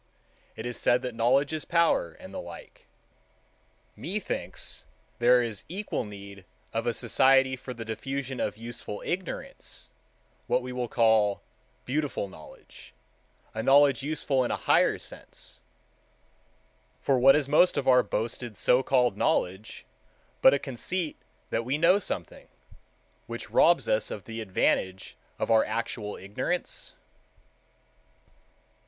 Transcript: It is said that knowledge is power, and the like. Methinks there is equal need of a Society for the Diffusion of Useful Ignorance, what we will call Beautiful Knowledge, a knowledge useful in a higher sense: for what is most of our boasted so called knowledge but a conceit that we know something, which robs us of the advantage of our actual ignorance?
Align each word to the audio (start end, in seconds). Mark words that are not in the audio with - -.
It 0.55 0.65
is 0.65 0.77
said 0.79 1.03
that 1.03 1.13
knowledge 1.13 1.53
is 1.53 1.63
power, 1.63 2.13
and 2.13 2.33
the 2.33 2.41
like. 2.41 2.87
Methinks 3.95 4.83
there 5.19 5.43
is 5.43 5.63
equal 5.69 6.05
need 6.05 6.43
of 6.73 6.87
a 6.87 6.93
Society 6.95 7.55
for 7.55 7.71
the 7.71 7.85
Diffusion 7.85 8.39
of 8.39 8.57
Useful 8.57 9.03
Ignorance, 9.05 9.89
what 10.47 10.63
we 10.63 10.71
will 10.71 10.87
call 10.87 11.43
Beautiful 11.85 12.27
Knowledge, 12.27 12.95
a 13.53 13.61
knowledge 13.61 14.01
useful 14.01 14.43
in 14.43 14.49
a 14.49 14.55
higher 14.55 14.97
sense: 14.97 15.59
for 16.99 17.19
what 17.19 17.35
is 17.35 17.47
most 17.47 17.77
of 17.77 17.87
our 17.87 18.01
boasted 18.01 18.57
so 18.57 18.81
called 18.81 19.15
knowledge 19.15 19.85
but 20.41 20.51
a 20.51 20.57
conceit 20.57 21.15
that 21.51 21.63
we 21.63 21.77
know 21.77 21.99
something, 21.99 22.47
which 23.27 23.51
robs 23.51 23.87
us 23.87 24.09
of 24.09 24.23
the 24.25 24.41
advantage 24.41 25.15
of 25.37 25.51
our 25.51 25.63
actual 25.63 26.15
ignorance? 26.15 26.95